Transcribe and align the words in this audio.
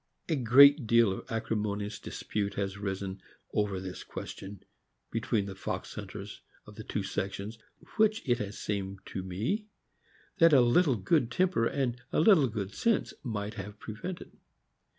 A 0.27 0.35
great 0.35 0.87
deal 0.87 1.11
of 1.11 1.31
acrimonious 1.31 1.99
dispute 1.99 2.55
has 2.55 2.75
arisen 2.77 3.21
over 3.53 3.79
this 3.79 4.03
question, 4.03 4.63
between 5.11 5.45
the 5.45 5.53
fox 5.53 5.93
hunters 5.93 6.41
of 6.65 6.73
the 6.73 6.83
two 6.83 7.03
sections, 7.03 7.59
which 7.97 8.27
it 8.27 8.39
has 8.39 8.57
seemed 8.57 9.01
to 9.05 9.21
me 9.21 9.67
that 10.39 10.53
a 10.53 10.61
little 10.61 10.95
good 10.95 11.29
temper 11.29 11.67
and 11.67 12.01
a 12.11 12.19
little 12.19 12.47
good 12.47 12.73
sense 12.73 13.13
might 13.21 13.53
have 13.53 13.77
prevented. 13.77 14.31